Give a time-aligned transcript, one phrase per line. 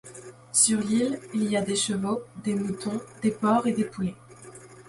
[0.51, 4.15] Sur l'île, il y a des chevaux, des moutons, des porcs et des poulets.